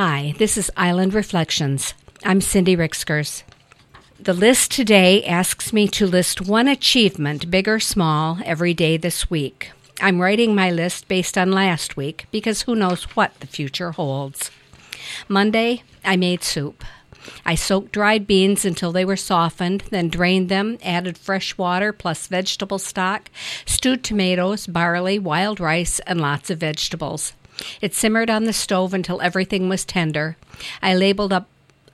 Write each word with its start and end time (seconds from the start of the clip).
Hi, 0.00 0.32
this 0.38 0.56
is 0.56 0.70
Island 0.76 1.12
Reflections. 1.12 1.92
I'm 2.24 2.40
Cindy 2.40 2.76
Ricksgers. 2.76 3.42
The 4.20 4.32
list 4.32 4.70
today 4.70 5.24
asks 5.24 5.72
me 5.72 5.88
to 5.88 6.06
list 6.06 6.40
one 6.40 6.68
achievement, 6.68 7.50
big 7.50 7.66
or 7.66 7.80
small, 7.80 8.38
every 8.44 8.74
day 8.74 8.96
this 8.96 9.28
week. 9.28 9.72
I'm 10.00 10.20
writing 10.20 10.54
my 10.54 10.70
list 10.70 11.08
based 11.08 11.36
on 11.36 11.50
last 11.50 11.96
week 11.96 12.26
because 12.30 12.62
who 12.62 12.76
knows 12.76 13.16
what 13.16 13.40
the 13.40 13.48
future 13.48 13.90
holds. 13.90 14.52
Monday, 15.26 15.82
I 16.04 16.14
made 16.14 16.44
soup. 16.44 16.84
I 17.44 17.56
soaked 17.56 17.90
dried 17.90 18.24
beans 18.28 18.64
until 18.64 18.92
they 18.92 19.04
were 19.04 19.16
softened, 19.16 19.80
then 19.90 20.10
drained 20.10 20.48
them, 20.48 20.78
added 20.80 21.18
fresh 21.18 21.58
water 21.58 21.92
plus 21.92 22.28
vegetable 22.28 22.78
stock, 22.78 23.30
stewed 23.66 24.04
tomatoes, 24.04 24.68
barley, 24.68 25.18
wild 25.18 25.58
rice, 25.58 25.98
and 26.06 26.20
lots 26.20 26.50
of 26.50 26.58
vegetables. 26.58 27.32
It 27.80 27.94
simmered 27.94 28.30
on 28.30 28.44
the 28.44 28.52
stove 28.52 28.94
until 28.94 29.20
everything 29.20 29.68
was 29.68 29.84
tender. 29.84 30.36
I 30.82 30.94
labeled 30.94 31.32
up 31.32 31.48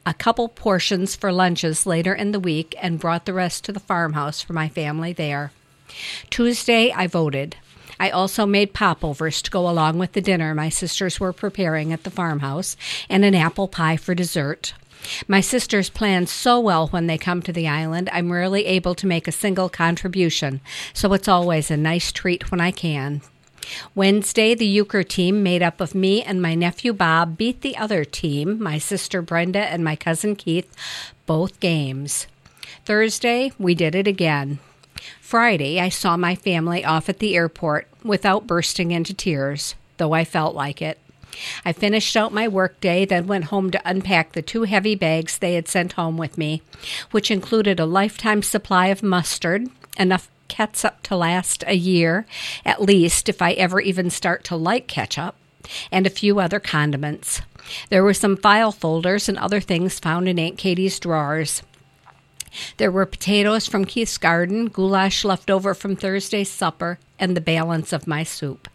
a 0.06 0.14
couple 0.14 0.48
portions 0.48 1.16
for 1.16 1.32
lunches 1.32 1.86
later 1.86 2.14
in 2.14 2.32
the 2.32 2.41
week 2.41 2.74
and 2.80 3.00
brought 3.00 3.24
the 3.24 3.32
rest 3.32 3.64
to 3.64 3.72
the 3.72 3.80
farmhouse 3.80 4.42
for 4.42 4.52
my 4.52 4.69
family 4.69 5.12
there. 5.12 5.52
Tuesday, 6.30 6.92
I 6.92 7.06
voted. 7.06 7.56
I 7.98 8.10
also 8.10 8.45
made 8.45 8.74
popovers 8.74 9.41
to 9.42 9.50
go 9.50 9.69
along 9.69 9.98
with 9.98 10.12
the 10.12 10.20
dinner 10.20 10.55
my 10.55 10.69
sisters 10.69 11.20
were 11.20 11.32
preparing 11.32 11.92
at 11.92 12.05
the 12.05 12.10
farmhouse 12.10 12.77
and 13.08 13.24
an 13.24 13.34
apple 13.34 13.69
pie 13.69 13.96
for 13.96 14.14
dessert. 14.14 14.74
My 15.28 15.41
sisters 15.41 15.91
plan 15.91 16.27
so 16.27 16.58
well 16.58 16.88
when 16.88 17.06
they 17.06 17.19
come 17.19 17.42
to 17.42 17.52
the 17.52 17.69
island, 17.69 18.08
I'm 18.12 18.33
rarely 18.33 18.64
able 18.66 18.94
to 18.96 19.06
make 19.06 19.28
a 19.28 19.33
single 19.33 19.69
contribution, 19.69 20.60
so 20.94 21.12
it's 21.12 21.28
always 21.28 21.70
a 21.70 21.77
nice 21.77 22.10
treat 22.10 22.50
when 22.50 22.60
I 22.60 22.70
can. 22.70 23.20
Wednesday, 23.95 24.54
the 24.54 24.66
euchre 24.66 25.02
team, 25.02 25.42
made 25.42 25.62
up 25.62 25.80
of 25.80 25.95
me 25.95 26.22
and 26.22 26.41
my 26.41 26.55
nephew 26.55 26.92
Bob, 26.92 27.36
beat 27.36 27.60
the 27.60 27.77
other 27.77 28.05
team, 28.05 28.62
my 28.62 28.78
sister 28.78 29.22
Brenda 29.22 29.60
and 29.60 29.84
my 29.84 29.96
cousin 29.96 30.36
Keith, 30.36 30.70
both 31.27 31.60
games. 31.60 32.27
Thursday, 32.84 33.52
we 33.58 33.74
did 33.74 33.94
it 33.94 34.06
again. 34.06 34.58
Friday, 35.20 35.80
I 35.80 35.89
saw 35.89 36.16
my 36.16 36.34
family 36.34 36.84
off 36.84 37.08
at 37.08 37.19
the 37.19 37.34
airport 37.34 37.89
without 38.02 38.47
bursting 38.47 38.91
into 38.91 39.14
tears, 39.14 39.74
though 39.96 40.12
I 40.12 40.24
felt 40.24 40.55
like 40.55 40.80
it. 40.80 40.98
I 41.64 41.72
finished 41.72 42.17
out 42.17 42.33
my 42.33 42.46
workday, 42.46 43.05
then 43.05 43.27
went 43.27 43.46
home 43.46 43.70
to 43.72 43.83
unpack 43.84 44.33
the 44.33 44.42
two 44.42 44.64
heavy 44.64 44.94
bags 44.94 45.39
they 45.39 45.55
had 45.55 45.67
sent 45.69 45.94
home 45.94 46.17
with 46.17 46.39
me, 46.39 46.62
which 47.11 47.30
included 47.30 47.80
a 47.80 47.86
lifetime 47.86 48.42
supply 48.42 48.86
of 48.86 49.02
mustard, 49.02 49.69
enough 49.98 50.28
ketchup 50.55 51.02
to 51.02 51.16
last 51.16 51.64
a 51.66 51.74
year, 51.74 52.27
at 52.64 52.80
least 52.80 53.28
if 53.28 53.42
I 53.42 53.52
ever 53.52 53.80
even 53.80 54.08
start 54.08 54.44
to 54.44 54.56
like 54.56 54.86
ketchup, 54.86 55.34
and 55.91 56.06
a 56.06 56.11
few 56.11 56.38
other 56.38 56.61
condiments. 56.61 57.41
There 57.91 58.05
were 58.05 58.14
some 58.14 58.36
file 58.36 58.70
folders 58.70 59.28
and 59.28 59.36
other 59.36 59.61
things 59.61 59.98
found 59.98 60.28
in 60.28 60.38
Aunt 60.38 60.56
Katie's 60.56 61.00
drawers. 61.00 61.62
There 62.77 62.92
were 62.92 63.05
potatoes 63.06 63.66
from 63.66 63.84
Keith's 63.84 64.16
garden, 64.16 64.66
goulash 64.66 65.24
left 65.24 65.50
over 65.50 65.74
from 65.74 65.96
Thursday's 65.96 66.50
supper, 66.50 67.00
and 67.18 67.36
the 67.36 67.41
balance 67.41 67.92
of 67.92 68.06
my 68.06 68.22
soup. 68.22 68.68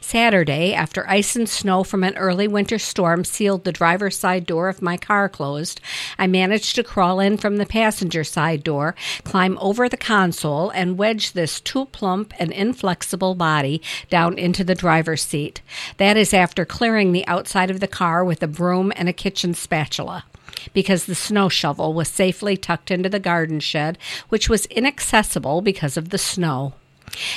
Saturday, 0.00 0.72
after 0.72 1.08
ice 1.08 1.36
and 1.36 1.48
snow 1.48 1.84
from 1.84 2.04
an 2.04 2.16
early 2.16 2.48
winter 2.48 2.78
storm 2.78 3.24
sealed 3.24 3.64
the 3.64 3.72
driver's 3.72 4.16
side 4.16 4.46
door 4.46 4.68
of 4.68 4.82
my 4.82 4.96
car 4.96 5.28
closed, 5.28 5.80
I 6.18 6.26
managed 6.26 6.74
to 6.76 6.84
crawl 6.84 7.20
in 7.20 7.36
from 7.36 7.56
the 7.56 7.66
passenger 7.66 8.24
side 8.24 8.62
door, 8.62 8.94
climb 9.24 9.58
over 9.60 9.88
the 9.88 9.96
console, 9.96 10.70
and 10.70 10.98
wedge 10.98 11.32
this 11.32 11.60
too 11.60 11.86
plump 11.86 12.32
and 12.38 12.52
inflexible 12.52 13.34
body 13.34 13.82
down 14.10 14.38
into 14.38 14.64
the 14.64 14.74
driver's 14.74 15.22
seat. 15.22 15.60
That 15.96 16.16
is 16.16 16.32
after 16.32 16.64
clearing 16.64 17.12
the 17.12 17.26
outside 17.26 17.70
of 17.70 17.80
the 17.80 17.88
car 17.88 18.24
with 18.24 18.42
a 18.42 18.48
broom 18.48 18.92
and 18.96 19.08
a 19.08 19.12
kitchen 19.12 19.54
spatula 19.54 20.24
because 20.72 21.06
the 21.06 21.14
snow 21.14 21.48
shovel 21.48 21.92
was 21.92 22.08
safely 22.08 22.56
tucked 22.56 22.90
into 22.90 23.08
the 23.08 23.20
garden 23.20 23.60
shed, 23.60 23.98
which 24.28 24.48
was 24.48 24.66
inaccessible 24.66 25.60
because 25.60 25.96
of 25.96 26.10
the 26.10 26.18
snow. 26.18 26.74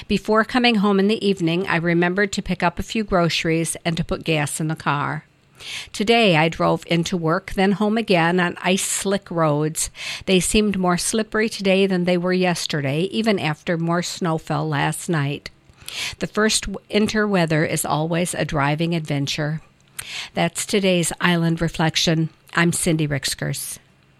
Before 0.07 0.43
coming 0.43 0.75
home 0.75 0.99
in 0.99 1.07
the 1.07 1.25
evening, 1.25 1.67
I 1.67 1.77
remembered 1.77 2.31
to 2.33 2.41
pick 2.41 2.63
up 2.63 2.79
a 2.79 2.83
few 2.83 3.03
groceries 3.03 3.77
and 3.85 3.95
to 3.97 4.03
put 4.03 4.23
gas 4.23 4.59
in 4.59 4.67
the 4.67 4.75
car. 4.75 5.25
Today 5.91 6.37
I 6.37 6.49
drove 6.49 6.83
into 6.87 7.17
work, 7.17 7.51
then 7.53 7.73
home 7.73 7.97
again 7.97 8.39
on 8.39 8.57
ice 8.61 8.85
slick 8.85 9.29
roads. 9.29 9.89
They 10.25 10.39
seemed 10.39 10.77
more 10.77 10.97
slippery 10.97 11.49
today 11.49 11.85
than 11.85 12.05
they 12.05 12.17
were 12.17 12.33
yesterday, 12.33 13.01
even 13.11 13.39
after 13.39 13.77
more 13.77 14.01
snow 14.01 14.37
fell 14.37 14.67
last 14.67 15.09
night. 15.09 15.49
The 16.19 16.27
first 16.27 16.67
winter 16.67 17.27
weather 17.27 17.65
is 17.65 17.83
always 17.83 18.33
a 18.33 18.45
driving 18.45 18.95
adventure. 18.95 19.61
That's 20.33 20.65
today's 20.65 21.11
Island 21.19 21.61
Reflection. 21.61 22.29
I'm 22.55 22.71
Cindy 22.71 23.07
Ricksgers. 23.07 23.79